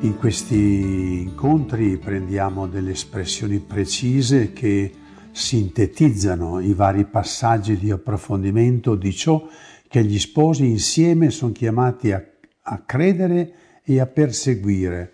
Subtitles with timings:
[0.00, 4.92] In questi incontri prendiamo delle espressioni precise che
[5.32, 9.48] sintetizzano i vari passaggi di approfondimento di ciò
[9.88, 12.22] che gli sposi insieme sono chiamati a,
[12.62, 13.52] a credere
[13.82, 15.12] e a perseguire,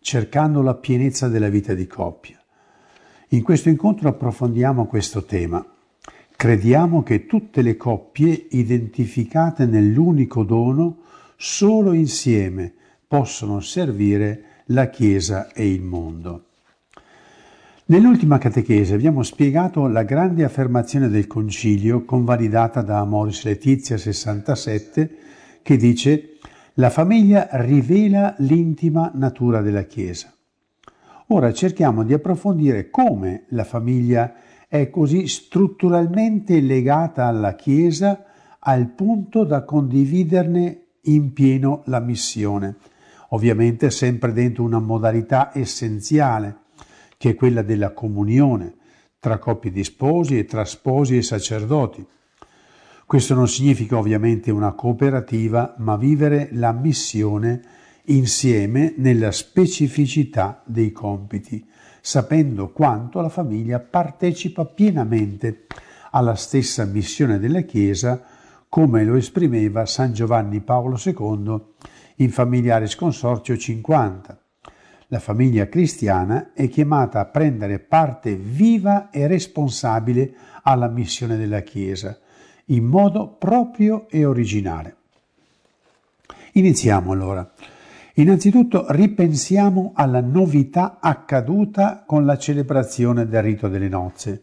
[0.00, 2.40] cercando la pienezza della vita di coppia.
[3.30, 5.64] In questo incontro approfondiamo questo tema.
[6.36, 10.98] Crediamo che tutte le coppie identificate nell'unico dono
[11.36, 12.74] solo insieme
[13.10, 16.44] possono servire la Chiesa e il mondo.
[17.86, 25.16] Nell'ultima catechesi abbiamo spiegato la grande affermazione del Concilio convalidata da Amoris Letizia 67
[25.60, 26.36] che dice
[26.74, 30.32] la famiglia rivela l'intima natura della Chiesa.
[31.30, 34.34] Ora cerchiamo di approfondire come la famiglia
[34.68, 38.24] è così strutturalmente legata alla Chiesa
[38.60, 42.76] al punto da condividerne in pieno la missione,
[43.30, 46.56] ovviamente sempre dentro una modalità essenziale
[47.16, 48.74] che è quella della comunione
[49.18, 52.06] tra coppie di sposi e tra sposi e sacerdoti.
[53.04, 57.60] Questo non significa ovviamente una cooperativa, ma vivere la missione
[58.04, 61.66] insieme nella specificità dei compiti,
[62.00, 65.66] sapendo quanto la famiglia partecipa pienamente
[66.12, 68.22] alla stessa missione della Chiesa,
[68.68, 71.60] come lo esprimeva San Giovanni Paolo II
[72.20, 74.38] in Familiaris Consorzio 50
[75.08, 80.32] la famiglia cristiana è chiamata a prendere parte viva e responsabile
[80.62, 82.16] alla missione della Chiesa,
[82.66, 84.96] in modo proprio e originale.
[86.52, 87.50] Iniziamo allora.
[88.14, 94.42] Innanzitutto ripensiamo alla novità accaduta con la celebrazione del rito delle nozze.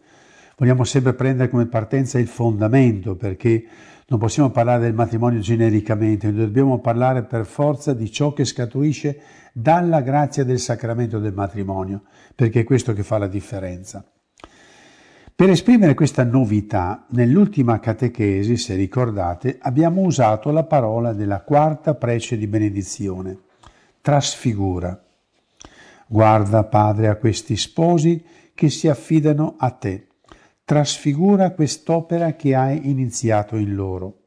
[0.58, 3.64] Vogliamo sempre prendere come partenza il fondamento perché
[4.10, 9.20] non possiamo parlare del matrimonio genericamente, dobbiamo parlare per forza di ciò che scaturisce
[9.52, 14.02] dalla grazia del sacramento del matrimonio, perché è questo che fa la differenza.
[15.34, 22.38] Per esprimere questa novità, nell'ultima catechesi, se ricordate, abbiamo usato la parola della quarta prece
[22.38, 23.38] di benedizione,
[24.00, 24.98] trasfigura.
[26.06, 28.24] Guarda, Padre, a questi sposi
[28.54, 30.07] che si affidano a te
[30.68, 34.18] trasfigura quest'opera che hai iniziato in loro.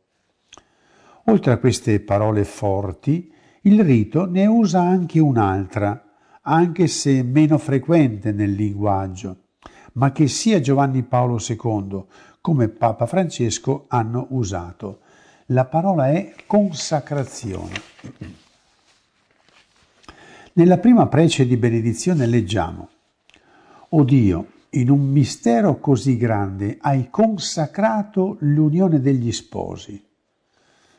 [1.25, 3.31] Oltre a queste parole forti,
[3.61, 6.03] il rito ne usa anche un'altra,
[6.41, 9.49] anche se meno frequente nel linguaggio,
[9.93, 12.05] ma che sia Giovanni Paolo II
[12.41, 15.01] come Papa Francesco hanno usato.
[15.47, 17.73] La parola è consacrazione.
[20.53, 22.89] Nella prima prece di benedizione leggiamo,
[23.89, 30.01] O Dio, in un mistero così grande hai consacrato l'unione degli sposi.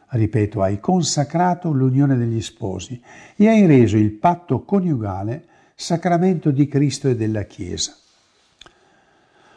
[0.08, 3.00] Ripeto, hai consacrato l'unione degli sposi
[3.34, 7.96] e hai reso il patto coniugale sacramento di Cristo e della Chiesa.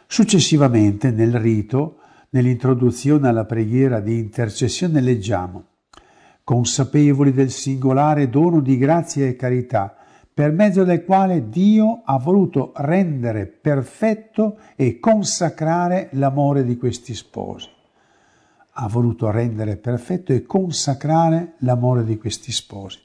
[0.08, 1.98] Successivamente nel rito,
[2.30, 5.66] nell'introduzione alla preghiera di intercessione leggiamo,
[6.46, 9.98] consapevoli del singolare dono di grazia e carità,
[10.36, 17.70] per mezzo del quale Dio ha voluto rendere perfetto e consacrare l'amore di questi sposi.
[18.72, 23.00] Ha voluto rendere perfetto e consacrare l'amore di questi sposi.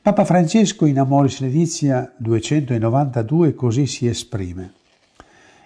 [0.00, 4.72] Papa Francesco in Amoris Letizia 292 così si esprime.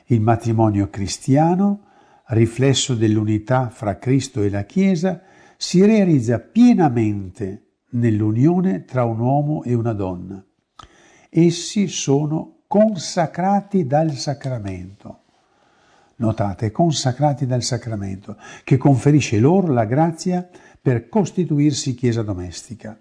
[0.06, 1.82] Il matrimonio cristiano,
[2.30, 5.22] riflesso dell'unità fra Cristo e la Chiesa,
[5.56, 10.42] si realizza pienamente nell'unione tra un uomo e una donna
[11.28, 15.20] essi sono consacrati dal sacramento.
[16.16, 20.48] Notate, consacrati dal sacramento, che conferisce loro la grazia
[20.80, 22.98] per costituirsi chiesa domestica.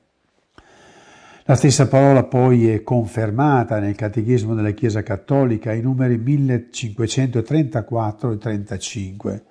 [1.49, 8.37] La stessa parola poi è confermata nel Catechismo della Chiesa Cattolica ai numeri 1534 e
[8.37, 9.45] 35.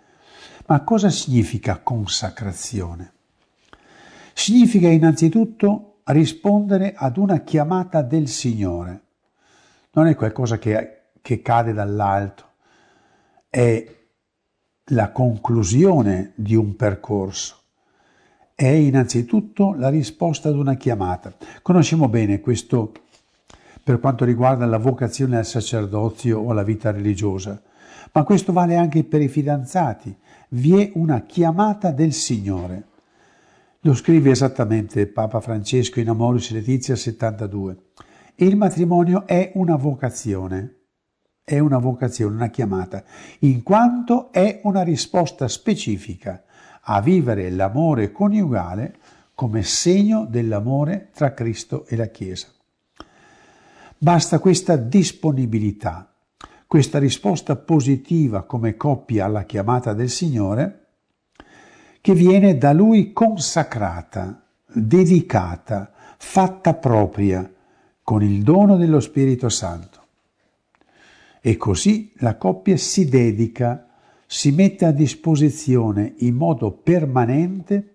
[0.67, 3.13] Ma cosa significa consacrazione?
[4.35, 9.01] Significa innanzitutto rispondere ad una chiamata del Signore.
[9.93, 12.45] Non è qualcosa che, che cade dall'alto,
[13.49, 13.95] è
[14.91, 17.57] la conclusione di un percorso.
[18.55, 21.35] È innanzitutto la risposta ad una chiamata.
[21.63, 22.93] Conosciamo bene questo
[23.83, 27.61] per quanto riguarda la vocazione al sacerdozio o alla vita religiosa,
[28.13, 30.17] ma questo vale anche per i fidanzati.
[30.49, 32.85] Vi è una chiamata del Signore.
[33.87, 37.77] Lo scrive esattamente Papa Francesco in Amoris Letizia 72.
[38.35, 40.79] Il matrimonio è una vocazione,
[41.45, 43.05] è una vocazione, una chiamata,
[43.41, 46.43] in quanto è una risposta specifica
[46.81, 48.97] a vivere l'amore coniugale
[49.37, 52.49] come segno dell'amore tra Cristo e la Chiesa.
[53.97, 56.13] Basta questa disponibilità,
[56.67, 60.86] questa risposta positiva come coppia alla chiamata del Signore,
[62.07, 64.41] che viene da Lui consacrata,
[64.73, 67.53] dedicata, fatta propria,
[68.01, 70.03] con il dono dello Spirito Santo.
[71.41, 73.89] E così la coppia si dedica,
[74.25, 77.95] si mette a disposizione in modo permanente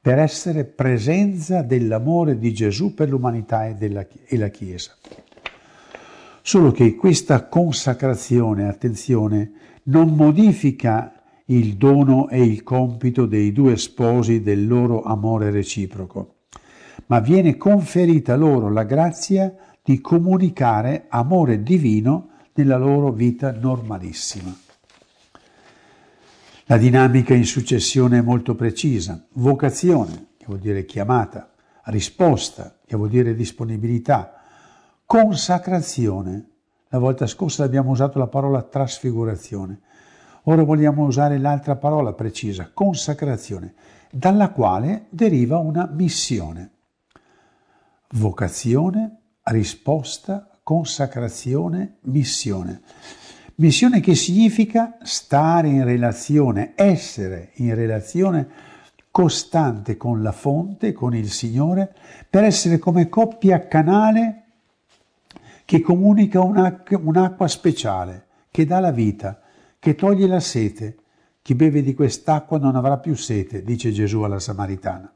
[0.00, 4.90] per essere presenza dell'amore di Gesù per l'umanità e, della, e la Chiesa.
[6.42, 9.52] Solo che questa consacrazione, attenzione,
[9.84, 11.15] non modifica
[11.46, 16.34] il dono e il compito dei due sposi del loro amore reciproco,
[17.06, 24.56] ma viene conferita loro la grazia di comunicare amore divino nella loro vita normalissima.
[26.68, 29.24] La dinamica in successione è molto precisa.
[29.34, 31.52] Vocazione, che vuol dire chiamata,
[31.84, 34.34] risposta, che vuol dire disponibilità,
[35.04, 36.48] consacrazione.
[36.88, 39.80] La volta scorsa abbiamo usato la parola trasfigurazione.
[40.48, 43.74] Ora vogliamo usare l'altra parola precisa, consacrazione,
[44.10, 46.70] dalla quale deriva una missione.
[48.10, 52.80] Vocazione, risposta, consacrazione, missione.
[53.56, 58.48] Missione che significa stare in relazione, essere in relazione
[59.10, 61.92] costante con la fonte, con il Signore,
[62.30, 64.42] per essere come coppia canale
[65.64, 69.40] che comunica un'acqua speciale, che dà la vita,
[69.86, 70.96] che toglie la sete.
[71.42, 75.14] Chi beve di quest'acqua non avrà più sete, dice Gesù alla Samaritana.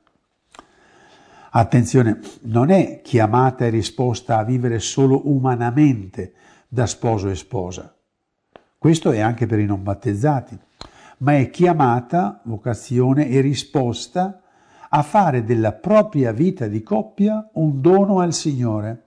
[1.50, 6.34] Attenzione, non è chiamata e risposta a vivere solo umanamente
[6.68, 7.92] da sposo e sposa.
[8.78, 10.56] Questo è anche per i non battezzati,
[11.18, 14.40] ma è chiamata, vocazione e risposta
[14.88, 19.02] a fare della propria vita di coppia un dono al Signore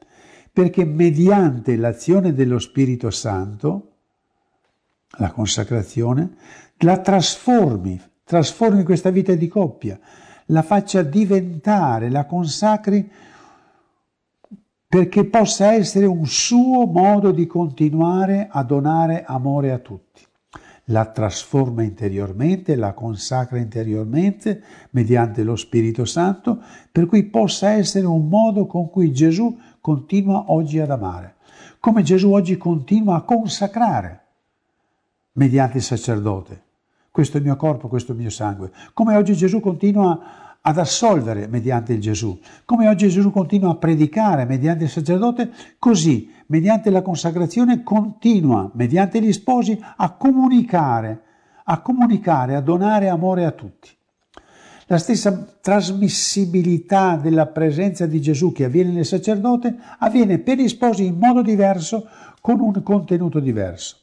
[0.52, 3.93] perché mediante l'azione dello Spirito Santo,
[5.18, 6.36] la consacrazione,
[6.80, 10.00] la trasformi, trasformi questa vita di coppia,
[10.48, 13.10] la faccia diventare, la consacri
[14.88, 20.22] perché possa essere un suo modo di continuare a donare amore a tutti.
[20.88, 24.62] La trasforma interiormente, la consacra interiormente
[24.92, 26.62] mediante lo Spirito Santo,
[26.92, 31.36] per cui possa essere un modo con cui Gesù continua oggi ad amare,
[31.80, 34.23] come Gesù oggi continua a consacrare
[35.34, 36.62] mediante il sacerdote.
[37.12, 38.72] Questo è il mio corpo, questo è il mio sangue.
[38.94, 44.46] Come oggi Gesù continua ad assolvere mediante il Gesù, come oggi Gesù continua a predicare
[44.46, 51.22] mediante il sacerdote, così mediante la consacrazione continua, mediante gli sposi, a comunicare,
[51.66, 53.90] a comunicare, a donare amore a tutti.
[54.88, 61.06] La stessa trasmissibilità della presenza di Gesù che avviene nel sacerdote avviene per gli sposi
[61.06, 62.08] in modo diverso,
[62.42, 63.98] con un contenuto diverso.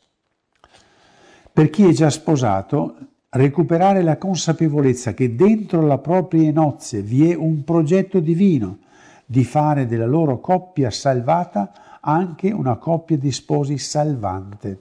[1.52, 2.96] Per chi è già sposato,
[3.30, 8.78] recuperare la consapevolezza che dentro la propria nozze vi è un progetto divino
[9.26, 14.80] di fare della loro coppia salvata anche una coppia di sposi salvante,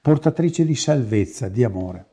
[0.00, 2.06] portatrice di salvezza, di amore.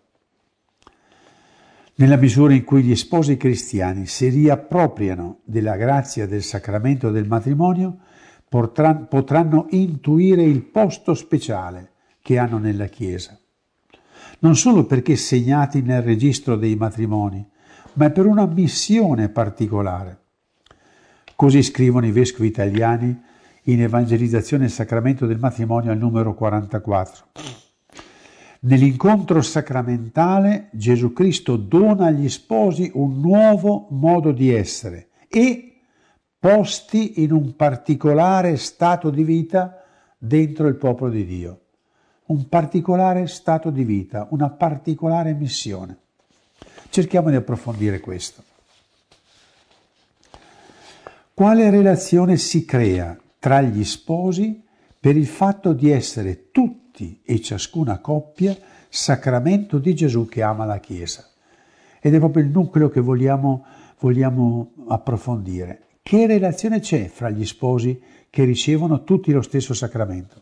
[1.95, 7.97] Nella misura in cui gli sposi cristiani si riappropriano della grazia del sacramento del matrimonio,
[8.47, 13.37] potranno intuire il posto speciale che hanno nella Chiesa.
[14.39, 17.43] Non solo perché segnati nel registro dei matrimoni,
[17.93, 20.19] ma per una missione particolare.
[21.35, 23.19] Così scrivono i vescovi italiani
[23.63, 27.25] in Evangelizzazione e Sacramento del matrimonio al numero 44.
[28.61, 35.81] Nell'incontro sacramentale Gesù Cristo dona agli sposi un nuovo modo di essere e
[36.39, 39.83] posti in un particolare stato di vita
[40.17, 41.61] dentro il popolo di Dio.
[42.27, 45.97] Un particolare stato di vita, una particolare missione.
[46.89, 48.43] Cerchiamo di approfondire questo.
[51.33, 54.61] Quale relazione si crea tra gli sposi
[54.99, 58.57] per il fatto di essere tutti e ciascuna coppia
[58.89, 61.29] sacramento di Gesù che ama la Chiesa.
[62.01, 63.65] Ed è proprio il nucleo che vogliamo,
[63.99, 65.81] vogliamo approfondire.
[66.01, 70.41] Che relazione c'è fra gli sposi che ricevono tutti lo stesso sacramento?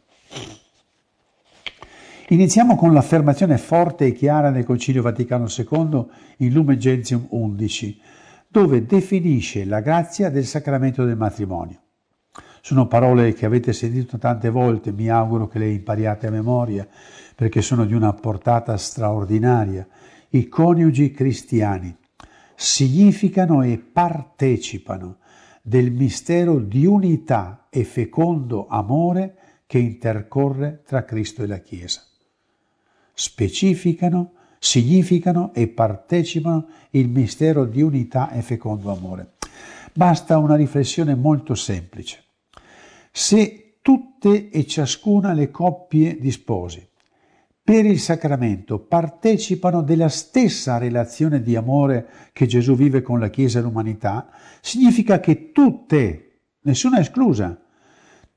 [2.30, 6.06] Iniziamo con l'affermazione forte e chiara del Concilio Vaticano II
[6.38, 8.02] in Lumen Gentium 11,
[8.48, 11.82] dove definisce la grazia del sacramento del matrimonio.
[12.62, 16.88] Sono parole che avete sentito tante volte, mi auguro che le impariate a memoria,
[17.36, 19.88] perché sono di una portata straordinaria.
[20.30, 21.96] I coniugi cristiani
[22.56, 25.18] significano e partecipano
[25.62, 29.36] del mistero di unità e fecondo amore
[29.68, 32.02] che intercorre tra Cristo e la Chiesa.
[33.16, 39.32] Specificano, significano e partecipano il mistero di unità e fecondo amore.
[39.94, 42.24] Basta una riflessione molto semplice.
[43.12, 46.86] Se tutte e ciascuna le coppie di sposi
[47.66, 53.58] per il sacramento partecipano della stessa relazione di amore che Gesù vive con la Chiesa
[53.58, 54.30] e l'umanità,
[54.62, 57.60] significa che tutte, nessuna esclusa,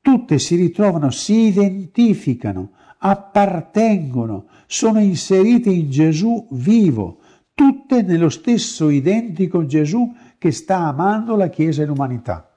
[0.01, 7.19] tutte si ritrovano, si identificano, appartengono, sono inserite in Gesù vivo,
[7.55, 12.49] tutte nello stesso identico Gesù che sta amando la Chiesa e l'umanità.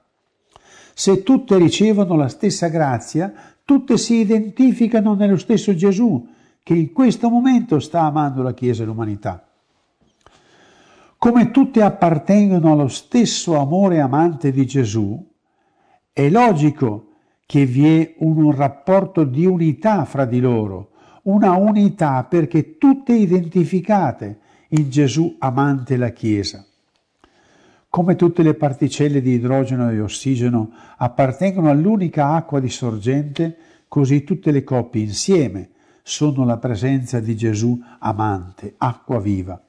[0.94, 3.32] Se tutte ricevono la stessa grazia,
[3.64, 6.28] tutte si identificano nello stesso Gesù
[6.62, 9.46] che in questo momento sta amando la Chiesa e l'umanità.
[11.16, 15.24] Come tutte appartengono allo stesso amore amante di Gesù,
[16.12, 17.11] è logico
[17.52, 20.92] che vi è un rapporto di unità fra di loro,
[21.24, 26.64] una unità perché tutte identificate in Gesù amante la Chiesa.
[27.90, 33.54] Come tutte le particelle di idrogeno e ossigeno appartengono all'unica acqua di sorgente,
[33.86, 39.62] così tutte le coppie insieme sono la presenza di Gesù amante, acqua viva.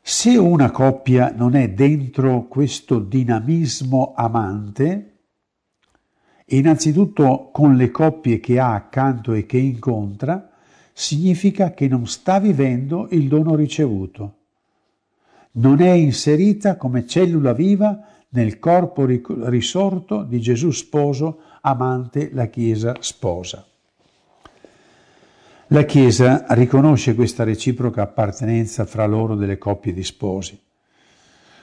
[0.00, 5.12] Se una coppia non è dentro questo dinamismo amante,
[6.48, 10.50] innanzitutto con le coppie che ha accanto e che incontra,
[10.92, 14.34] significa che non sta vivendo il dono ricevuto.
[15.52, 22.94] Non è inserita come cellula viva nel corpo risorto di Gesù sposo, amante la Chiesa
[23.00, 23.64] sposa.
[25.68, 30.58] La Chiesa riconosce questa reciproca appartenenza fra loro delle coppie di sposi.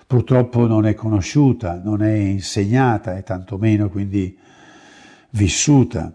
[0.07, 4.37] Purtroppo non è conosciuta, non è insegnata e tantomeno quindi
[5.35, 6.13] vissuta,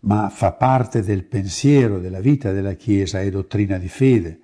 [0.00, 4.40] ma fa parte del pensiero, della vita della Chiesa, è dottrina di fede.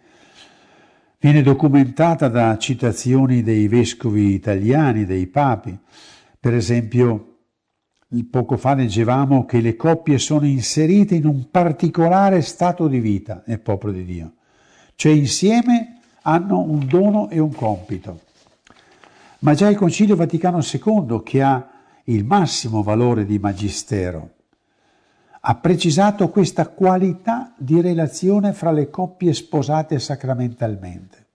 [1.19, 5.77] Viene documentata da citazioni dei vescovi italiani, dei papi.
[6.39, 7.25] Per esempio,
[8.31, 13.61] Poco fa leggevamo che le coppie sono inserite in un particolare stato di vita nel
[13.61, 14.33] popolo di Dio,
[14.95, 18.21] cioè insieme hanno un dono e un compito.
[19.41, 21.78] Ma già il Concilio Vaticano II, che ha
[22.09, 24.35] il massimo valore di magistero,
[25.41, 31.27] ha precisato questa qualità di relazione fra le coppie sposate sacramentalmente.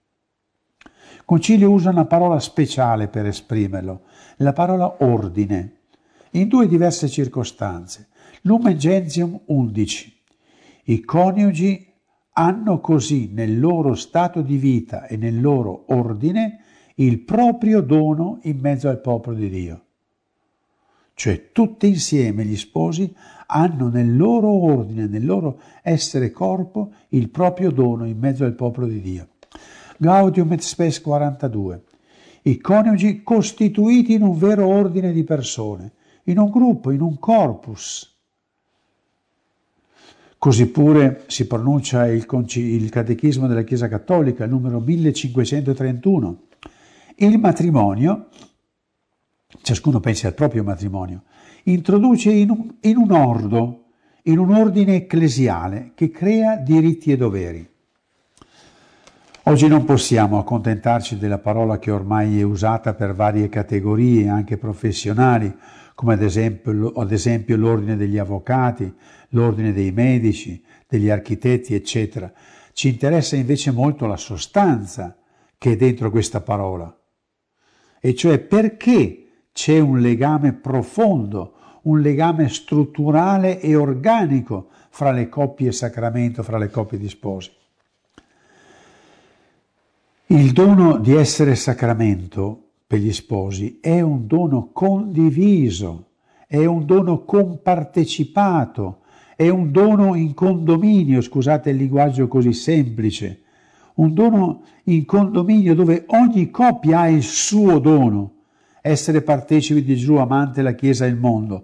[0.84, 4.02] Il Concilio usa una parola speciale per esprimerlo,
[4.38, 5.78] la parola ordine
[6.32, 8.08] in due diverse circostanze.
[8.42, 10.22] Lumen Gentium 11.
[10.86, 11.88] I coniugi
[12.34, 16.62] hanno così nel loro stato di vita e nel loro ordine
[16.96, 19.83] il proprio dono in mezzo al popolo di Dio.
[21.14, 23.14] Cioè tutti insieme gli sposi
[23.48, 28.88] hanno nel loro ordine, nel loro essere corpo, il proprio dono in mezzo al popolo
[28.88, 29.28] di Dio.
[29.98, 31.84] Gaudium et Spes 42.
[32.44, 35.92] I coniugi costituiti in un vero ordine di persone,
[36.24, 38.12] in un gruppo, in un corpus.
[40.38, 46.42] Così pure si pronuncia il, il Catechismo della Chiesa Cattolica, numero 1531.
[47.16, 48.28] Il matrimonio,
[49.62, 51.24] ciascuno pensi al proprio matrimonio,
[51.64, 53.84] introduce in un, in un ordo,
[54.24, 57.70] in un ordine ecclesiale che crea diritti e doveri.
[59.46, 65.54] Oggi non possiamo accontentarci della parola che ormai è usata per varie categorie, anche professionali,
[65.96, 68.92] come ad esempio, ad esempio l'ordine degli avvocati,
[69.30, 72.32] l'ordine dei medici, degli architetti, eccetera.
[72.72, 75.18] Ci interessa invece molto la sostanza
[75.58, 76.98] che è dentro questa parola,
[78.00, 79.23] e cioè perché
[79.54, 86.70] c'è un legame profondo, un legame strutturale e organico fra le coppie sacramento, fra le
[86.70, 87.52] coppie di sposi.
[90.28, 96.08] Il dono di essere sacramento per gli sposi è un dono condiviso,
[96.48, 99.02] è un dono compartecipato,
[99.36, 103.42] è un dono in condominio, scusate il linguaggio così semplice,
[103.96, 108.32] un dono in condominio dove ogni coppia ha il suo dono,
[108.86, 111.64] essere partecipi di Gesù amante la Chiesa e il mondo,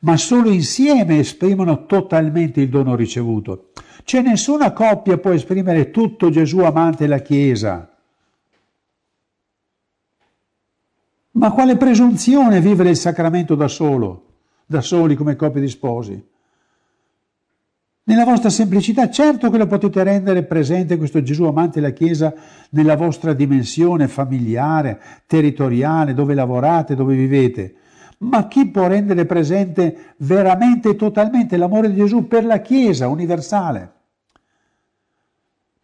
[0.00, 3.70] ma solo insieme esprimono totalmente il dono ricevuto.
[4.04, 7.92] C'è nessuna coppia può esprimere tutto Gesù amante la Chiesa.
[11.32, 14.26] Ma quale presunzione vivere il sacramento da solo,
[14.64, 16.29] da soli come coppie di sposi?
[18.02, 22.32] Nella vostra semplicità, certo che lo potete rendere presente questo Gesù amante la Chiesa
[22.70, 27.74] nella vostra dimensione familiare, territoriale, dove lavorate, dove vivete.
[28.18, 33.92] Ma chi può rendere presente veramente e totalmente l'amore di Gesù per la Chiesa universale,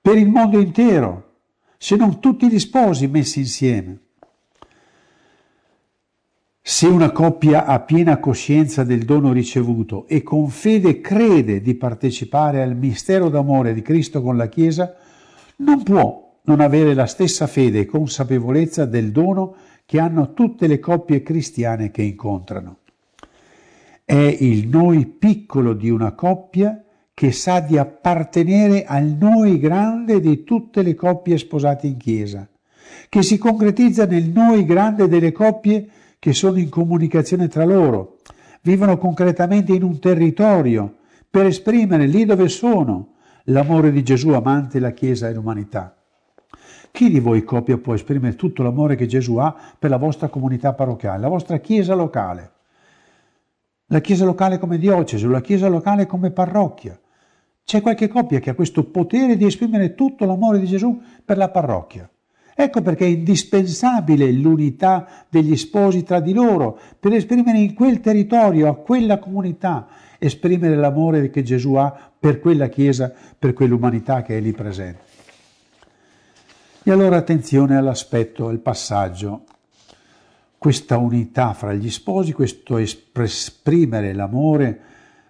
[0.00, 1.34] per il mondo intero,
[1.78, 4.05] se non tutti gli sposi messi insieme?
[6.68, 12.60] Se una coppia ha piena coscienza del dono ricevuto e con fede crede di partecipare
[12.60, 14.92] al mistero d'amore di Cristo con la Chiesa,
[15.58, 19.54] non può non avere la stessa fede e consapevolezza del dono
[19.86, 22.78] che hanno tutte le coppie cristiane che incontrano.
[24.04, 26.82] È il noi piccolo di una coppia
[27.14, 32.44] che sa di appartenere al noi grande di tutte le coppie sposate in Chiesa,
[33.08, 38.18] che si concretizza nel noi grande delle coppie che sono in comunicazione tra loro,
[38.62, 40.96] vivono concretamente in un territorio
[41.28, 45.96] per esprimere lì dove sono l'amore di Gesù amante la Chiesa e l'umanità.
[46.90, 50.72] Chi di voi coppia può esprimere tutto l'amore che Gesù ha per la vostra comunità
[50.72, 52.52] parrocchiale, la vostra Chiesa locale?
[53.88, 56.98] La Chiesa locale come diocesi, la Chiesa locale come parrocchia.
[57.62, 61.50] C'è qualche coppia che ha questo potere di esprimere tutto l'amore di Gesù per la
[61.50, 62.08] parrocchia.
[62.58, 68.70] Ecco perché è indispensabile l'unità degli sposi tra di loro per esprimere in quel territorio,
[68.70, 69.86] a quella comunità,
[70.18, 75.00] esprimere l'amore che Gesù ha per quella Chiesa, per quell'umanità che è lì presente.
[76.82, 79.44] E allora attenzione all'aspetto, al passaggio.
[80.56, 84.80] Questa unità fra gli sposi, questo esprimere l'amore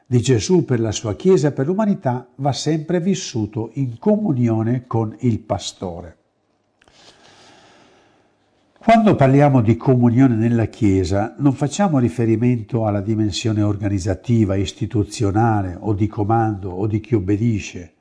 [0.06, 5.40] di Gesù per la sua Chiesa per l'umanità va sempre vissuto in comunione con il
[5.40, 6.18] pastore.
[8.86, 16.06] Quando parliamo di comunione nella Chiesa non facciamo riferimento alla dimensione organizzativa, istituzionale o di
[16.06, 17.94] comando o di chi obbedisce,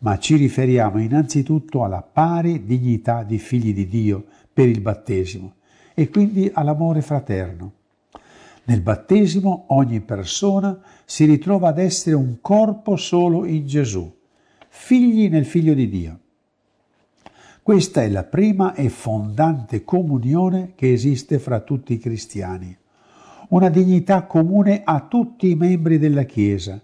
[0.00, 5.54] ma ci riferiamo innanzitutto alla pari dignità di figli di Dio per il battesimo
[5.94, 7.72] e quindi all'amore fraterno.
[8.64, 14.14] Nel battesimo ogni persona si ritrova ad essere un corpo solo in Gesù,
[14.68, 16.18] figli nel Figlio di Dio.
[17.68, 22.74] Questa è la prima e fondante comunione che esiste fra tutti i cristiani,
[23.50, 26.80] una dignità comune a tutti i membri della Chiesa,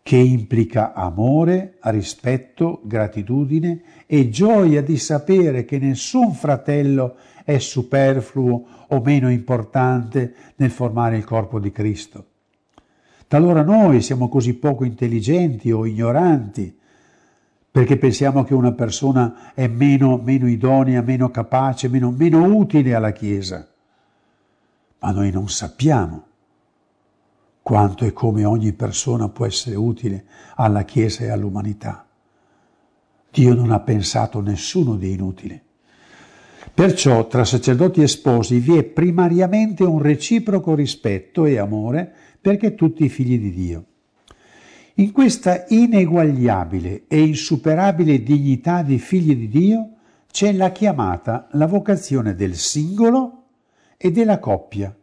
[0.00, 9.00] che implica amore, rispetto, gratitudine e gioia di sapere che nessun fratello è superfluo o
[9.00, 12.26] meno importante nel formare il corpo di Cristo.
[13.26, 16.82] Talora noi siamo così poco intelligenti o ignoranti
[17.74, 23.10] perché pensiamo che una persona è meno, meno idonea, meno capace, meno, meno utile alla
[23.10, 23.68] Chiesa.
[25.00, 26.24] Ma noi non sappiamo
[27.62, 32.06] quanto e come ogni persona può essere utile alla Chiesa e all'umanità.
[33.32, 35.62] Dio non ha pensato nessuno di inutile.
[36.72, 43.08] Perciò tra sacerdoti e sposi vi è primariamente un reciproco rispetto e amore perché tutti
[43.08, 43.84] figli di Dio.
[44.96, 49.88] In questa ineguagliabile e insuperabile dignità di figli di Dio
[50.30, 53.42] c'è la chiamata, la vocazione del singolo
[53.96, 54.94] e della coppia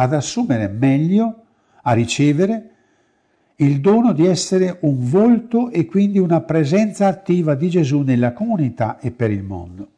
[0.00, 1.42] ad assumere meglio,
[1.82, 2.70] a ricevere
[3.56, 9.00] il dono di essere un volto e quindi una presenza attiva di Gesù nella comunità
[9.00, 9.88] e per il mondo.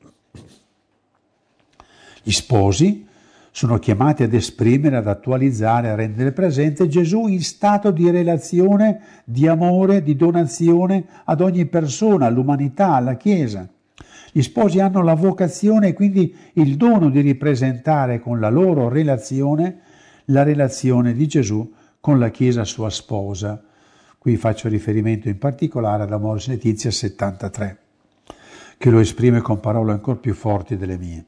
[2.22, 3.06] Gli sposi
[3.52, 9.46] sono chiamati ad esprimere, ad attualizzare, a rendere presente Gesù in stato di relazione, di
[9.48, 13.68] amore, di donazione ad ogni persona, all'umanità, alla Chiesa.
[14.32, 19.80] Gli sposi hanno la vocazione e quindi il dono di ripresentare con la loro relazione
[20.26, 23.62] la relazione di Gesù con la Chiesa sua sposa.
[24.16, 27.78] Qui faccio riferimento in particolare ad Amoris Letizia 73,
[28.78, 31.24] che lo esprime con parole ancora più forti delle mie.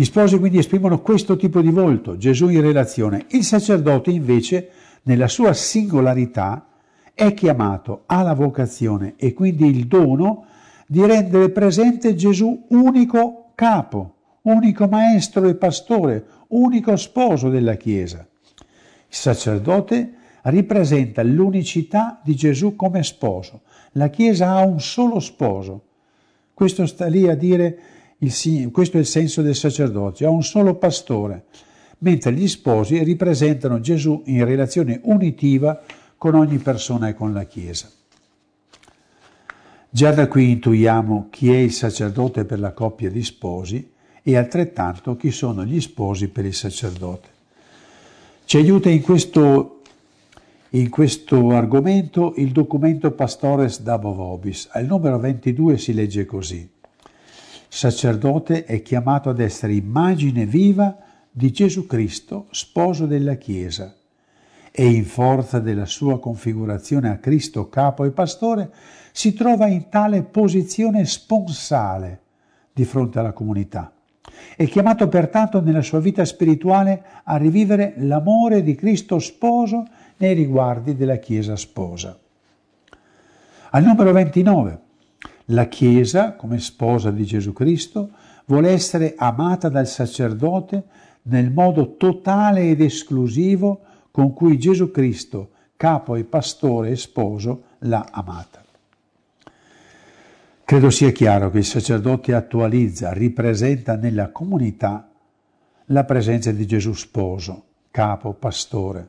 [0.00, 3.26] Gli sposi quindi esprimono questo tipo di volto, Gesù in relazione.
[3.32, 4.70] Il sacerdote invece,
[5.02, 6.68] nella sua singolarità,
[7.12, 10.46] è chiamato alla vocazione e quindi il dono
[10.86, 18.26] di rendere presente Gesù unico capo, unico maestro e pastore, unico sposo della Chiesa.
[18.56, 18.64] Il
[19.14, 23.64] sacerdote ripresenta l'unicità di Gesù come sposo.
[23.92, 25.82] La Chiesa ha un solo sposo.
[26.54, 27.78] Questo sta lì a dire
[28.20, 31.44] il, questo è il senso del sacerdozio, ha un solo pastore,
[31.98, 35.80] mentre gli sposi ripresentano Gesù in relazione unitiva
[36.16, 37.90] con ogni persona e con la Chiesa.
[39.88, 43.90] Già da qui intuiamo chi è il sacerdote per la coppia di sposi
[44.22, 47.28] e altrettanto chi sono gli sposi per il sacerdote.
[48.44, 49.76] Ci aiuta in questo
[50.74, 54.68] in questo argomento il documento Pastores Dabo Vobis.
[54.70, 56.68] Al numero 22 si legge così.
[57.72, 60.98] Sacerdote è chiamato ad essere immagine viva
[61.30, 63.94] di Gesù Cristo, sposo della Chiesa,
[64.72, 68.72] e in forza della sua configurazione a Cristo capo e pastore
[69.12, 72.20] si trova in tale posizione sponsale
[72.72, 73.92] di fronte alla comunità.
[74.56, 80.96] È chiamato pertanto nella sua vita spirituale a rivivere l'amore di Cristo sposo nei riguardi
[80.96, 82.18] della Chiesa sposa.
[83.70, 84.80] Al numero 29,
[85.50, 88.10] la Chiesa, come sposa di Gesù Cristo,
[88.46, 90.82] vuole essere amata dal sacerdote
[91.22, 98.08] nel modo totale ed esclusivo con cui Gesù Cristo, capo e pastore e sposo, l'ha
[98.10, 98.62] amata.
[100.64, 105.10] Credo sia chiaro che il sacerdote attualizza, ripresenta nella comunità
[105.86, 109.08] la presenza di Gesù sposo, capo, pastore.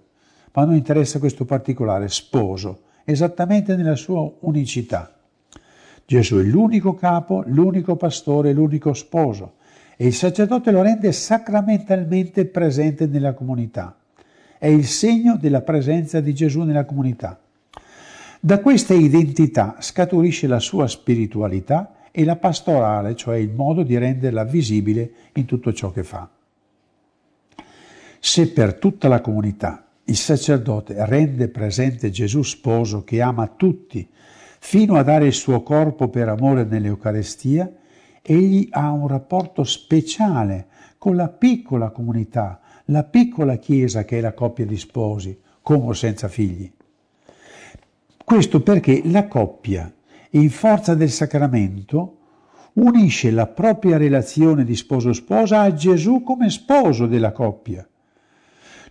[0.54, 5.21] Ma a noi interessa questo particolare, sposo, esattamente nella sua unicità.
[6.12, 9.54] Gesù è l'unico capo, l'unico pastore, l'unico sposo
[9.96, 13.96] e il sacerdote lo rende sacramentalmente presente nella comunità.
[14.58, 17.40] È il segno della presenza di Gesù nella comunità.
[18.42, 24.44] Da questa identità scaturisce la sua spiritualità e la pastorale, cioè il modo di renderla
[24.44, 26.28] visibile in tutto ciò che fa.
[28.20, 34.06] Se per tutta la comunità il sacerdote rende presente Gesù sposo che ama tutti,
[34.64, 37.70] fino a dare il suo corpo per amore nell'Eucarestia,
[38.22, 40.68] egli ha un rapporto speciale
[41.00, 45.94] con la piccola comunità, la piccola chiesa che è la coppia di sposi, con o
[45.94, 46.72] senza figli.
[48.24, 49.92] Questo perché la coppia,
[50.32, 52.18] in forza del sacramento,
[52.74, 57.86] unisce la propria relazione di sposo-sposa a Gesù come sposo della coppia.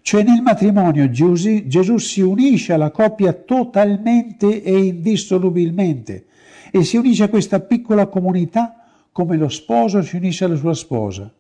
[0.03, 6.27] Cioè nel matrimonio Gesù, si unisce alla coppia totalmente e indissolubilmente
[6.71, 8.81] e si unisce a questa piccola comunità
[9.13, 11.31] come lo sposo si unisce alla sua sposa.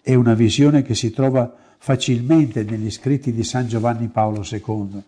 [0.00, 5.02] È una visione che si trova facilmente negli scritti di San Giovanni Paolo II.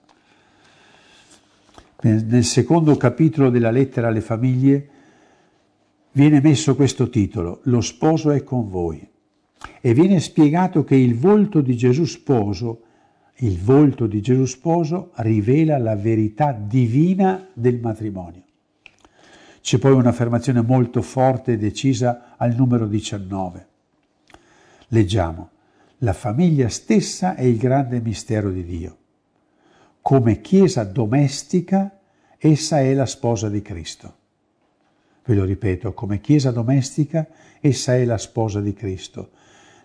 [2.00, 4.88] Nel secondo capitolo della lettera alle famiglie
[6.12, 9.04] viene messo questo titolo, Lo sposo è con voi,
[9.80, 12.82] e viene spiegato che il volto di Gesù sposo,
[13.36, 18.42] il volto di Gesù sposo rivela la verità divina del matrimonio.
[19.60, 23.66] C'è poi un'affermazione molto forte e decisa al numero 19.
[24.88, 25.50] Leggiamo,
[25.98, 28.96] la famiglia stessa è il grande mistero di Dio.
[30.00, 31.98] Come chiesa domestica,
[32.38, 34.14] essa è la sposa di Cristo.
[35.24, 37.26] Ve lo ripeto, come chiesa domestica,
[37.60, 39.32] essa è la sposa di Cristo.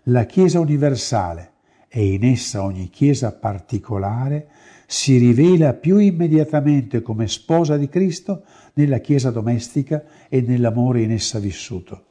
[0.03, 1.51] La chiesa universale
[1.87, 4.47] e in essa ogni chiesa particolare
[4.85, 11.39] si rivela più immediatamente come sposa di Cristo nella chiesa domestica e nell'amore in essa
[11.39, 12.05] vissuto.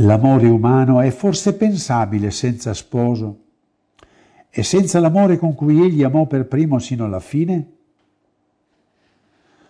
[0.00, 3.44] L'amore umano è forse pensabile senza sposo?
[4.58, 7.72] e senza l'amore con cui egli amò per primo sino alla fine?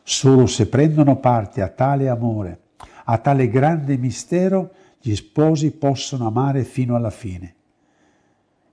[0.04, 2.60] Solo se prendono parte a tale amore,
[3.06, 7.54] a tale grande mistero, gli sposi possono amare fino alla fine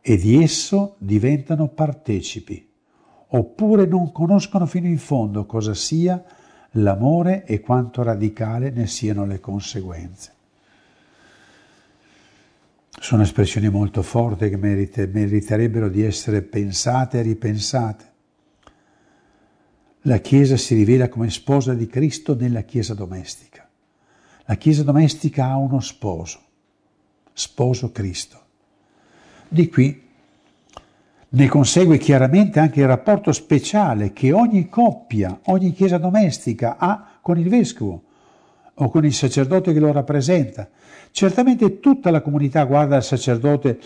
[0.01, 2.67] e di esso diventano partecipi,
[3.27, 6.21] oppure non conoscono fino in fondo cosa sia
[6.71, 10.31] l'amore e quanto radicale ne siano le conseguenze.
[12.89, 18.12] Sono espressioni molto forti che merite, meriterebbero di essere pensate e ripensate.
[20.01, 23.62] La Chiesa si rivela come sposa di Cristo nella Chiesa domestica.
[24.45, 26.39] La Chiesa domestica ha uno sposo,
[27.32, 28.39] sposo Cristo.
[29.47, 30.01] Di qui
[31.29, 37.39] ne consegue chiaramente anche il rapporto speciale che ogni coppia, ogni Chiesa domestica ha con
[37.39, 38.03] il Vescovo
[38.75, 40.67] o con il sacerdote che lo rappresenta.
[41.12, 43.79] Certamente tutta la comunità guarda il sacerdote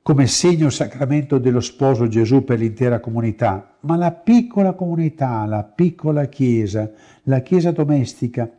[0.00, 6.26] come segno sacramento dello sposo Gesù per l'intera comunità, ma la piccola comunità, la piccola
[6.26, 6.90] chiesa,
[7.24, 8.50] la chiesa domestica,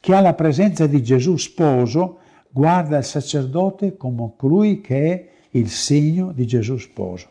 [0.00, 2.18] che ha la presenza di Gesù sposo,
[2.50, 7.30] guarda il sacerdote come colui che è il segno di Gesù sposo.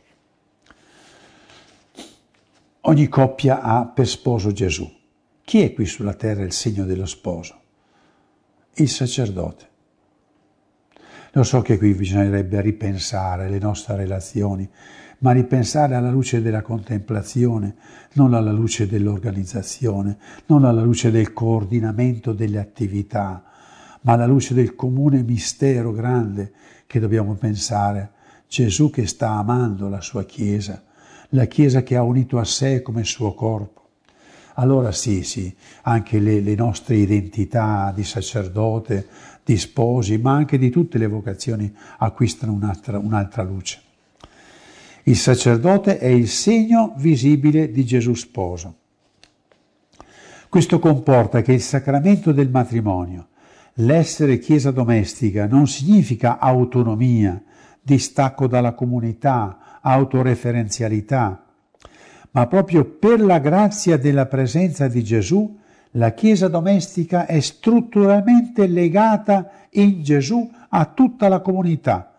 [2.81, 4.89] Ogni coppia ha per sposo Gesù.
[5.43, 7.61] Chi è qui sulla terra il segno dello sposo?
[8.79, 9.66] il sacerdote.
[11.31, 14.67] Lo so che qui bisognerebbe ripensare le nostre relazioni,
[15.19, 17.75] ma ripensare alla luce della contemplazione,
[18.13, 23.43] non alla luce dell'organizzazione, non alla luce del coordinamento delle attività,
[24.01, 26.51] ma alla luce del comune mistero grande
[26.85, 28.11] che dobbiamo pensare.
[28.47, 30.81] Gesù che sta amando la sua Chiesa,
[31.29, 33.75] la Chiesa che ha unito a sé come suo corpo.
[34.59, 39.07] Allora sì, sì, anche le, le nostre identità di sacerdote,
[39.47, 43.81] di sposi, ma anche di tutte le vocazioni acquistano un'altra, un'altra luce.
[45.03, 48.75] Il sacerdote è il segno visibile di Gesù sposo.
[50.49, 53.27] Questo comporta che il sacramento del matrimonio,
[53.75, 57.41] l'essere chiesa domestica, non significa autonomia,
[57.81, 61.45] distacco dalla comunità, autoreferenzialità,
[62.31, 65.57] ma proprio per la grazia della presenza di Gesù,
[65.91, 72.13] la chiesa domestica è strutturalmente legata in Gesù a tutta la comunità,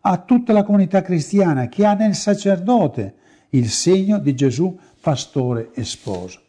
[0.00, 3.14] a tutta la comunità cristiana che ha nel sacerdote
[3.50, 6.40] il segno di Gesù pastore e sposo.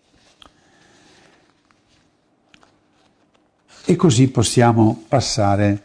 [3.86, 5.82] E così possiamo passare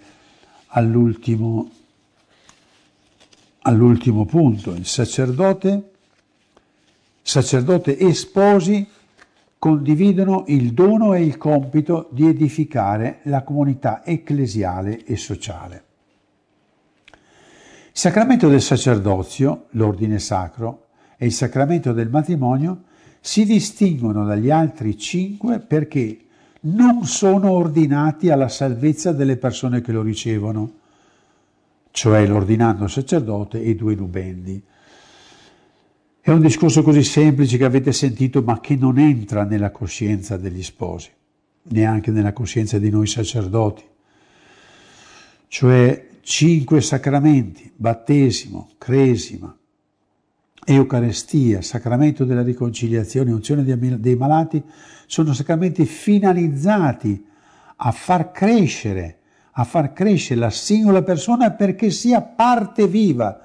[0.68, 1.70] all'ultimo,
[3.60, 4.72] all'ultimo punto.
[4.72, 5.90] Il sacerdote,
[7.22, 8.88] sacerdote e sposi
[9.62, 15.84] condividono il dono e il compito di edificare la comunità ecclesiale e sociale.
[17.06, 17.16] Il
[17.92, 22.82] sacramento del sacerdozio, l'ordine sacro, e il sacramento del matrimonio
[23.20, 26.18] si distinguono dagli altri cinque perché
[26.62, 30.72] non sono ordinati alla salvezza delle persone che lo ricevono,
[31.92, 34.60] cioè l'ordinando sacerdote e i due nubendi.
[36.24, 40.62] È un discorso così semplice che avete sentito, ma che non entra nella coscienza degli
[40.62, 41.10] sposi,
[41.70, 43.82] neanche nella coscienza di noi sacerdoti.
[45.48, 49.52] Cioè cinque sacramenti, battesimo, cresima,
[50.64, 54.62] Eucaristia, sacramento della riconciliazione, unzione dei malati,
[55.06, 57.26] sono sacramenti finalizzati
[57.74, 59.18] a far crescere,
[59.54, 63.40] a far crescere la singola persona perché sia parte viva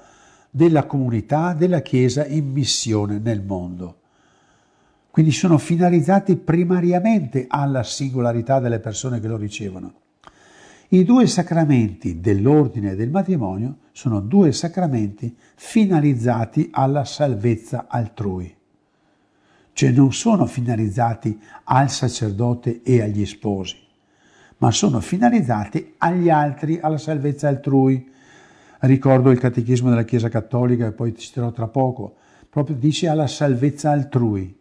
[0.50, 3.96] della comunità, della Chiesa in missione nel mondo.
[5.10, 9.92] Quindi sono finalizzati primariamente alla singolarità delle persone che lo ricevono.
[10.90, 18.54] I due sacramenti dell'ordine e del matrimonio sono due sacramenti finalizzati alla salvezza altrui,
[19.74, 23.76] cioè non sono finalizzati al sacerdote e agli sposi,
[24.58, 28.16] ma sono finalizzati agli altri, alla salvezza altrui.
[28.80, 32.14] Ricordo il catechismo della Chiesa Cattolica, e poi citerò tra poco,
[32.48, 34.56] proprio dice alla salvezza altrui.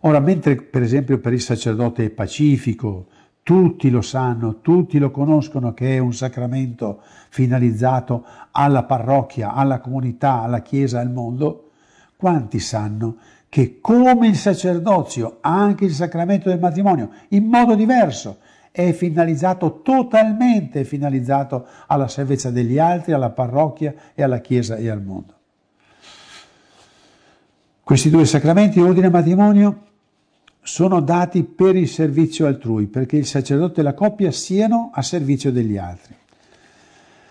[0.00, 3.06] Ora, mentre per esempio per il sacerdote è pacifico,
[3.42, 10.42] tutti lo sanno, tutti lo conoscono che è un sacramento finalizzato alla parrocchia, alla comunità,
[10.42, 11.70] alla Chiesa, al mondo.
[12.16, 13.16] Quanti sanno
[13.48, 18.38] che come il sacerdozio, anche il sacramento del matrimonio, in modo diverso,
[18.76, 25.00] è finalizzato totalmente finalizzato alla salvezza degli altri, alla parrocchia e alla Chiesa e al
[25.00, 25.32] mondo.
[27.84, 29.82] Questi due sacramenti, ordine e matrimonio,
[30.60, 35.52] sono dati per il servizio altrui, perché il sacerdote e la coppia siano a servizio
[35.52, 36.16] degli altri.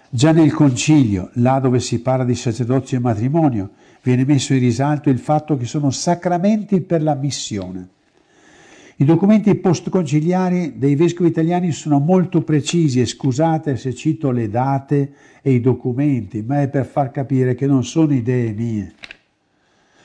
[0.09, 5.09] Già nel concilio, là dove si parla di sacerdozio e matrimonio, viene messo in risalto
[5.09, 7.89] il fatto che sono sacramenti per la missione.
[8.97, 15.13] I documenti postconciliari dei vescovi italiani sono molto precisi e scusate se cito le date
[15.41, 18.93] e i documenti, ma è per far capire che non sono idee mie,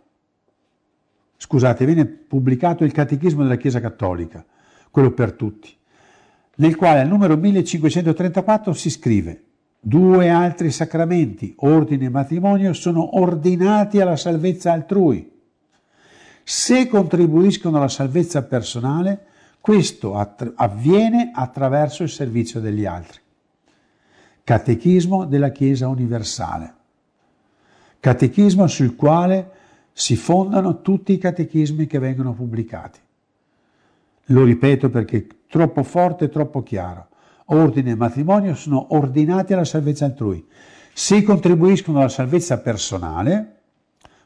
[1.36, 4.44] scusate, viene pubblicato il Catechismo della Chiesa Cattolica,
[4.90, 5.74] quello per tutti,
[6.56, 9.44] nel quale al numero 1534 si scrive
[9.82, 15.26] Due altri sacramenti, ordine e matrimonio, sono ordinati alla salvezza altrui.
[16.42, 19.24] Se contribuiscono alla salvezza personale,
[19.58, 20.14] questo
[20.54, 23.20] avviene attraverso il servizio degli altri.
[24.44, 26.74] Catechismo della Chiesa universale.
[28.00, 29.50] Catechismo sul quale
[29.92, 32.98] si fondano tutti i catechismi che vengono pubblicati.
[34.26, 37.08] Lo ripeto perché troppo forte e troppo chiaro.
[37.52, 40.46] ordine e matrimonio sono ordinati alla salvezza altrui.
[40.92, 43.56] Se contribuiscono alla salvezza personale,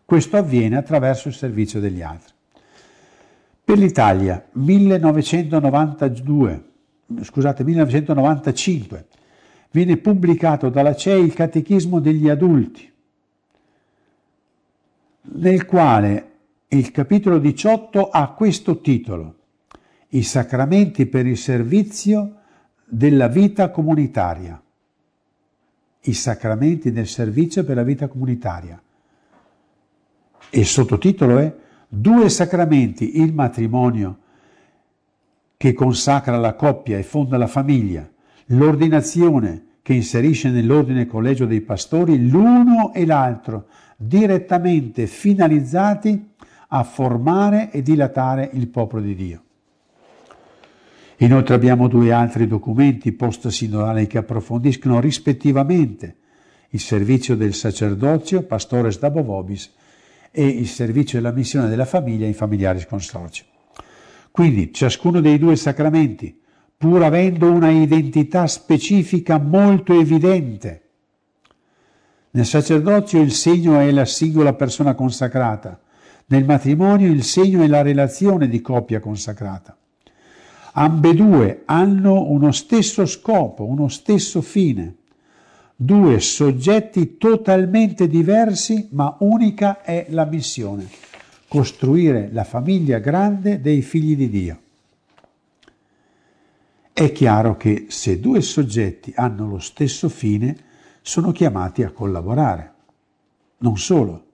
[0.05, 2.33] questo avviene attraverso il servizio degli altri.
[3.65, 6.65] Per l'Italia, 1992,
[7.23, 9.07] scusate, 1995,
[9.71, 12.93] viene pubblicato dalla CEI il Catechismo degli adulti,
[15.33, 16.31] nel quale
[16.69, 19.37] il capitolo 18 ha questo titolo,
[20.09, 22.37] I sacramenti per il servizio
[22.85, 24.61] della vita comunitaria.
[26.01, 28.81] I sacramenti del servizio per la vita comunitaria.
[30.51, 31.55] E il sottotitolo è
[31.97, 34.19] Due sacramenti, il matrimonio
[35.57, 38.09] che consacra la coppia e fonda la famiglia,
[38.47, 46.33] l'ordinazione che inserisce nell'ordine collegio dei pastori l'uno e l'altro, direttamente finalizzati
[46.69, 49.43] a formare e dilatare il popolo di Dio.
[51.19, 56.17] Inoltre abbiamo due altri documenti post-sinodali che approfondiscono rispettivamente
[56.71, 59.73] il servizio del sacerdozio, pastores da Bovobis,
[60.33, 63.45] e il servizio della missione della famiglia in familiaris consorzio.
[64.33, 66.37] Quindi ciascuno dei due sacramenti,
[66.77, 70.84] pur avendo una identità specifica molto evidente,
[72.35, 75.81] nel sacerdozio il segno è la singola persona consacrata,
[76.27, 79.77] nel matrimonio il segno è la relazione di coppia consacrata.
[80.73, 84.97] Ambedue hanno uno stesso scopo, uno stesso fine
[85.77, 90.89] due soggetti totalmente diversi, ma unica è la missione,
[91.49, 94.59] costruire la famiglia grande dei figli di Dio.
[96.93, 100.57] È chiaro che se due soggetti hanno lo stesso fine,
[101.07, 102.73] sono chiamati a collaborare.
[103.59, 104.25] Non solo,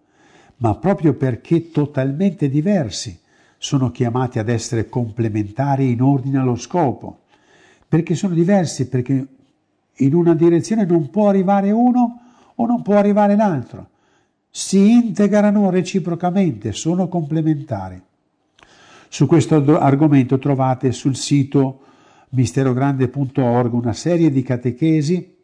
[0.59, 3.19] ma proprio perché totalmente diversi,
[3.59, 7.23] sono chiamati ad essere complementari in ordine allo scopo.
[7.89, 9.27] Perché sono diversi, perché
[9.97, 12.21] in una direzione non può arrivare uno
[12.55, 13.89] o non può arrivare l'altro.
[14.49, 18.01] Si integrano reciprocamente, sono complementari.
[19.09, 21.81] Su questo argomento trovate sul sito
[22.29, 25.39] misterogrande.org una serie di catechesi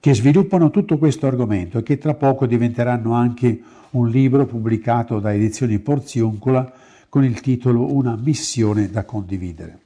[0.00, 5.32] che sviluppano tutto questo argomento e che tra poco diventeranno anche un libro pubblicato da
[5.32, 6.72] Edizioni Porziuncola
[7.08, 9.80] con il titolo Una missione da condividere.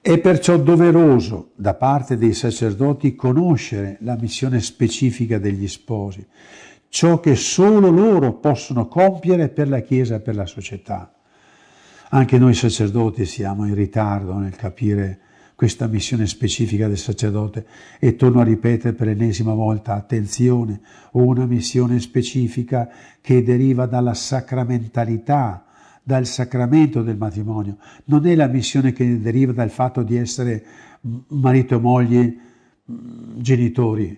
[0.00, 6.26] È perciò doveroso da parte dei sacerdoti conoscere la missione specifica degli sposi,
[6.88, 11.12] ciò che solo loro possono compiere per la Chiesa e per la società.
[12.10, 15.20] Anche noi sacerdoti siamo in ritardo nel capire
[15.58, 17.66] questa missione specifica del sacerdote
[17.98, 20.80] e torno a ripetere per l'ennesima volta, attenzione,
[21.14, 22.88] una missione specifica
[23.20, 25.64] che deriva dalla sacramentalità
[26.00, 30.64] dal sacramento del matrimonio, non è la missione che deriva dal fatto di essere
[31.26, 32.36] marito e moglie,
[32.84, 34.16] genitori.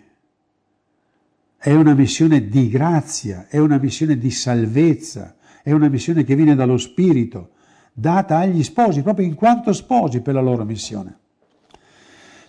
[1.57, 6.55] È una missione di grazia, è una missione di salvezza, è una missione che viene
[6.55, 7.53] dallo Spirito,
[7.95, 11.17] data agli sposi, proprio in quanto sposi per la loro missione.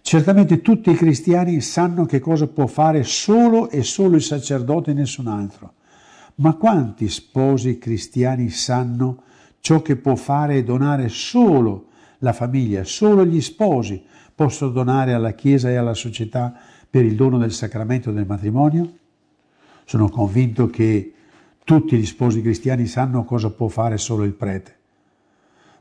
[0.01, 4.95] Certamente tutti i cristiani sanno che cosa può fare solo e solo il sacerdote e
[4.95, 5.73] nessun altro.
[6.35, 9.23] Ma quanti sposi cristiani sanno
[9.61, 11.85] Ciò che può fare è donare solo
[12.17, 16.51] la famiglia, solo gli sposi possono donare alla Chiesa e alla società
[16.89, 18.91] per il dono del sacramento del matrimonio?
[19.85, 21.13] Sono convinto che
[21.63, 24.75] tutti gli sposi cristiani sanno cosa può fare solo il prete,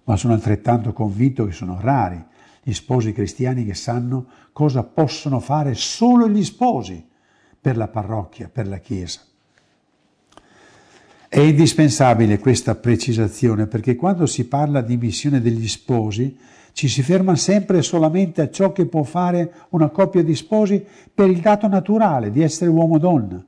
[0.05, 2.23] ma sono altrettanto convinto che sono rari
[2.71, 7.05] gli sposi cristiani che sanno cosa possono fare solo gli sposi
[7.61, 9.21] per la parrocchia, per la Chiesa.
[11.29, 16.39] È indispensabile questa precisazione perché quando si parla di missione degli sposi
[16.73, 21.29] ci si ferma sempre solamente a ciò che può fare una coppia di sposi per
[21.29, 23.45] il dato naturale di essere uomo-donna.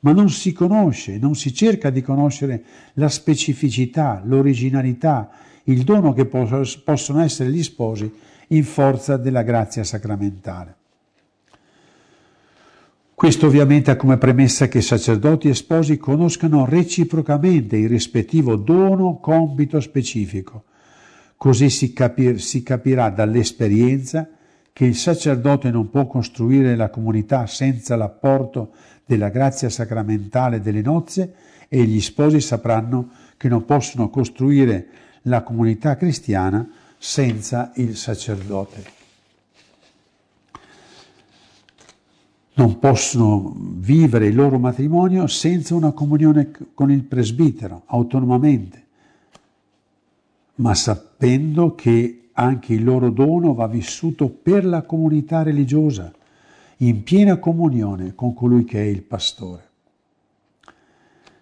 [0.00, 2.62] Ma non si conosce, non si cerca di conoscere
[2.94, 5.30] la specificità, l'originalità,
[5.64, 8.10] il dono che possono essere gli sposi
[8.48, 10.76] in forza della grazia sacramentale.
[13.18, 19.80] Questo ovviamente ha come premessa che sacerdoti e sposi conoscano reciprocamente il rispettivo dono, compito
[19.80, 20.66] specifico.
[21.36, 24.28] Così si, capir, si capirà dall'esperienza
[24.78, 28.70] che il sacerdote non può costruire la comunità senza l'apporto
[29.04, 31.34] della grazia sacramentale delle nozze
[31.66, 34.86] e gli sposi sapranno che non possono costruire
[35.22, 36.64] la comunità cristiana
[36.96, 38.84] senza il sacerdote.
[42.54, 48.84] non possono vivere il loro matrimonio senza una comunione con il presbitero, autonomamente,
[50.56, 56.12] ma sapendo che anche il loro dono va vissuto per la comunità religiosa,
[56.78, 59.66] in piena comunione con colui che è il pastore.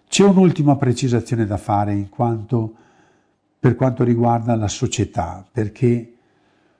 [0.07, 2.73] C'è un'ultima precisazione da fare quanto,
[3.59, 6.13] per quanto riguarda la società, perché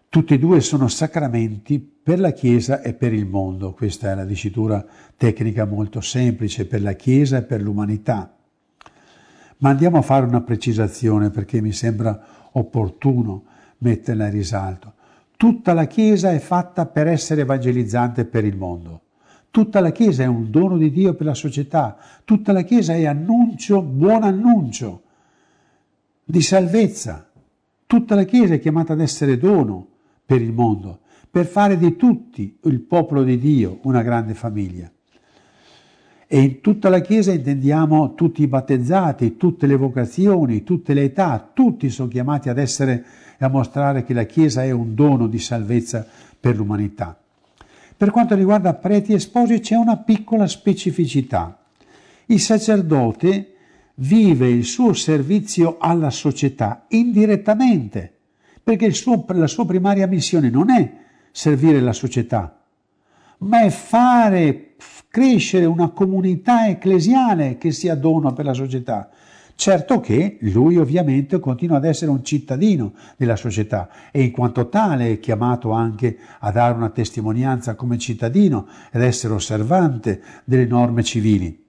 [0.09, 3.73] tutti e due sono sacramenti per la Chiesa e per il mondo.
[3.73, 4.83] Questa è la dicitura
[5.15, 8.35] tecnica molto semplice per la Chiesa e per l'umanità.
[9.57, 13.43] Ma andiamo a fare una precisazione perché mi sembra opportuno
[13.79, 14.93] metterla in risalto.
[15.37, 19.01] Tutta la Chiesa è fatta per essere evangelizzante per il mondo.
[19.51, 21.97] Tutta la Chiesa è un dono di Dio per la società.
[22.23, 25.01] Tutta la Chiesa è annuncio, buon annuncio
[26.23, 27.29] di salvezza.
[27.85, 29.87] Tutta la Chiesa è chiamata ad essere dono
[30.25, 30.99] per il mondo,
[31.29, 34.91] per fare di tutti il popolo di Dio una grande famiglia.
[36.29, 41.49] E in tutta la Chiesa intendiamo tutti i battezzati, tutte le vocazioni, tutte le età,
[41.53, 43.05] tutti sono chiamati ad essere
[43.37, 46.05] e a mostrare che la Chiesa è un dono di salvezza
[46.39, 47.17] per l'umanità.
[47.95, 51.57] Per quanto riguarda preti e sposi c'è una piccola specificità.
[52.27, 53.55] Il sacerdote
[53.95, 58.13] vive il suo servizio alla società indirettamente,
[58.63, 60.91] perché suo, la sua primaria missione non è
[61.31, 62.59] servire la società,
[63.39, 64.75] ma è fare
[65.09, 69.09] crescere una comunità ecclesiale che sia dono per la società.
[69.59, 75.13] Certo che lui ovviamente continua ad essere un cittadino della società e in quanto tale
[75.13, 81.65] è chiamato anche a dare una testimonianza come cittadino ed essere osservante delle norme civili.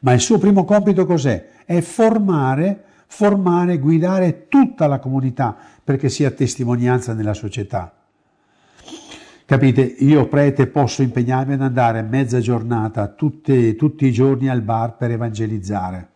[0.00, 1.46] Ma il suo primo compito cos'è?
[1.66, 5.54] È formare, formare, guidare tutta la comunità
[5.84, 7.92] perché sia testimonianza nella società.
[9.44, 14.96] Capite, io prete posso impegnarmi ad andare mezza giornata tutte, tutti i giorni al bar
[14.96, 16.08] per evangelizzare,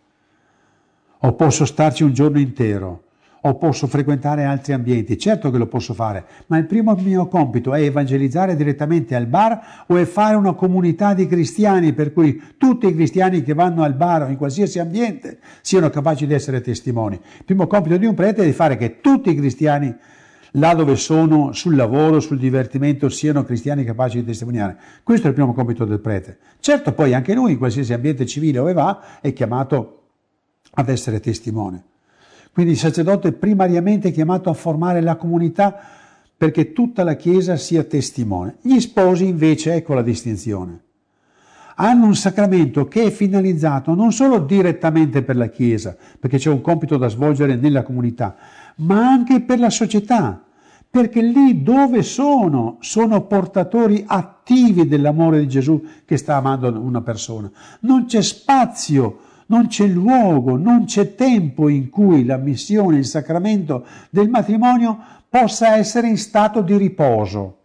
[1.21, 3.03] o posso starci un giorno intero,
[3.49, 5.17] o posso frequentare altri ambienti.
[5.17, 9.85] Certo che lo posso fare, ma il primo mio compito è evangelizzare direttamente al bar
[9.87, 13.95] o è fare una comunità di cristiani per cui tutti i cristiani che vanno al
[13.95, 17.15] bar o in qualsiasi ambiente siano capaci di essere testimoni.
[17.39, 19.95] Il primo compito di un prete è di fare che tutti i cristiani
[20.53, 24.77] là dove sono sul lavoro, sul divertimento, siano cristiani capaci di testimoniare.
[25.03, 26.39] Questo è il primo compito del prete.
[26.61, 30.06] Certo, poi anche lui, in qualsiasi ambiente civile dove va, è chiamato
[30.79, 31.83] ad essere testimone.
[32.53, 35.79] Quindi il sacerdote è primariamente chiamato a formare la comunità
[36.37, 38.57] perché tutta la Chiesa sia testimone.
[38.63, 40.81] Gli sposi invece, ecco la distinzione,
[41.77, 46.61] hanno un sacramento che è finalizzato non solo direttamente per la Chiesa, perché c'è un
[46.61, 48.37] compito da svolgere nella comunità,
[48.77, 50.43] ma anche per la società,
[50.89, 57.51] perché lì dove sono, sono portatori attivi dell'amore di Gesù che sta amando una persona.
[57.81, 63.87] Non c'è spazio, non c'è luogo, non c'è tempo in cui la missione, il sacramento
[64.11, 67.57] del matrimonio possa essere in stato di riposo.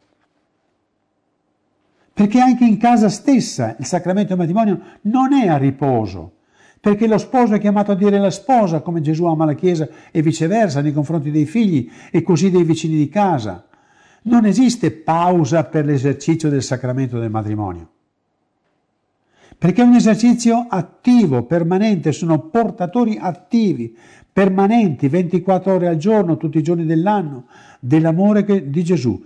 [2.14, 6.34] Perché anche in casa stessa il sacramento del matrimonio non è a riposo
[6.82, 10.24] perché lo sposo è chiamato a dire la sposa come Gesù ama la Chiesa e
[10.24, 13.68] viceversa nei confronti dei figli e così dei vicini di casa.
[14.24, 17.88] Non esiste pausa per l'esercizio del sacramento del matrimonio.
[19.62, 23.96] Perché è un esercizio attivo, permanente, sono portatori attivi,
[24.34, 27.46] permanenti, 24 ore al giorno, tutti i giorni dell'anno,
[27.80, 29.24] dell'amore di Gesù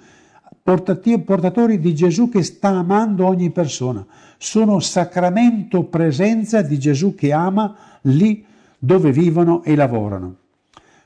[0.61, 4.05] portatori di Gesù che sta amando ogni persona.
[4.37, 8.43] Sono sacramento presenza di Gesù che ama lì
[8.77, 10.35] dove vivono e lavorano.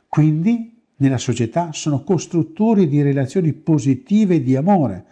[0.07, 5.05] Quindi nella società sono costruttori di relazioni positive di amore,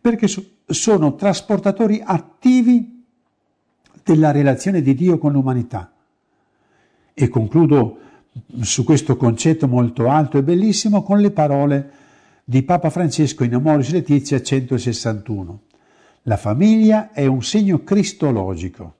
[0.00, 0.26] perché
[0.66, 2.99] sono trasportatori attivi
[4.14, 5.92] della relazione di Dio con l'umanità.
[7.14, 7.98] E concludo
[8.60, 11.90] su questo concetto molto alto e bellissimo con le parole
[12.44, 15.60] di Papa Francesco in Amoris Letizia 161.
[16.22, 18.96] La famiglia è un segno cristologico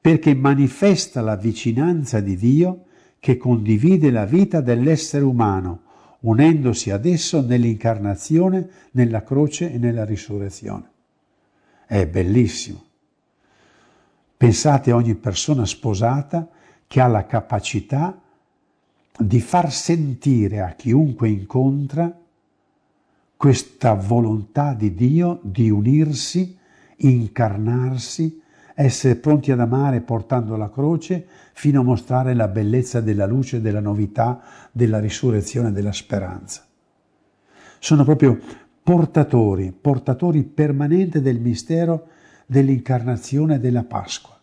[0.00, 2.84] perché manifesta la vicinanza di Dio
[3.20, 5.82] che condivide la vita dell'essere umano,
[6.20, 10.90] unendosi ad esso nell'incarnazione, nella croce e nella risurrezione.
[11.86, 12.85] È bellissimo.
[14.36, 16.48] Pensate a ogni persona sposata
[16.86, 18.20] che ha la capacità
[19.18, 22.14] di far sentire a chiunque incontra
[23.34, 26.56] questa volontà di Dio di unirsi,
[26.96, 28.42] incarnarsi,
[28.74, 33.80] essere pronti ad amare portando la croce fino a mostrare la bellezza della luce, della
[33.80, 36.62] novità, della risurrezione, della speranza.
[37.78, 38.38] Sono proprio
[38.82, 42.08] portatori, portatori permanenti del mistero
[42.46, 44.34] dell'incarnazione della Pasqua,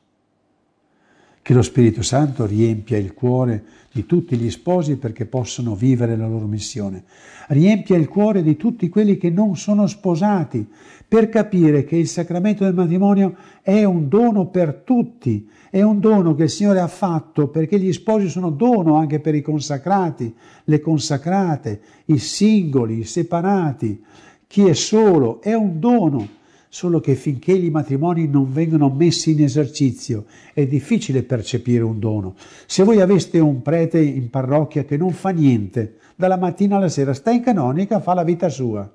[1.41, 6.27] Che lo Spirito Santo riempia il cuore di tutti gli sposi perché possano vivere la
[6.27, 7.03] loro missione.
[7.47, 10.65] Riempia il cuore di tutti quelli che non sono sposati
[11.05, 16.33] per capire che il sacramento del matrimonio è un dono per tutti, è un dono
[16.33, 20.33] che il Signore ha fatto perché gli sposi sono dono anche per i consacrati,
[20.63, 24.01] le consacrate, i singoli, i separati,
[24.47, 26.41] chi è solo, è un dono
[26.73, 32.33] solo che finché i matrimoni non vengono messi in esercizio è difficile percepire un dono.
[32.65, 37.13] Se voi aveste un prete in parrocchia che non fa niente, dalla mattina alla sera
[37.13, 38.91] sta in canonica, fa la vita sua,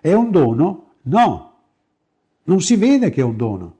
[0.00, 0.94] è un dono?
[1.02, 1.52] No,
[2.42, 3.76] non si vede che è un dono.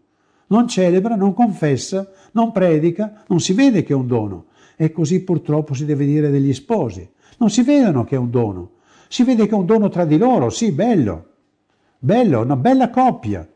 [0.46, 4.44] Non celebra, non confessa, non predica, non si vede che è un dono.
[4.76, 7.10] E così purtroppo si deve dire degli sposi.
[7.38, 8.70] Non si vedono che è un dono.
[9.08, 11.30] Si vede che è un dono tra di loro, sì, bello,
[11.98, 13.46] Bello, una bella coppia.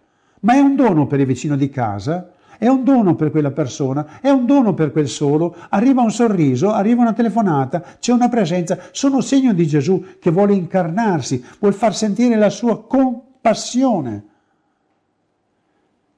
[0.40, 4.20] Ma è un dono per il vicino di casa, è un dono per quella persona,
[4.20, 5.56] è un dono per quel solo.
[5.70, 8.78] Arriva un sorriso, arriva una telefonata, c'è una presenza.
[8.92, 14.24] Sono segno di Gesù che vuole incarnarsi, vuole far sentire la sua compassione.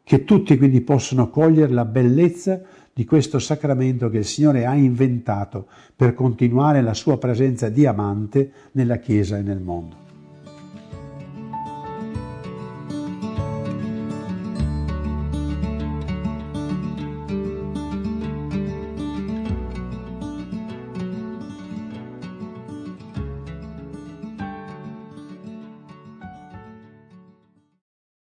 [0.03, 2.61] Che tutti quindi possano cogliere la bellezza
[2.93, 8.51] di questo sacramento che il Signore ha inventato per continuare la sua presenza di amante
[8.73, 10.02] nella Chiesa e nel mondo.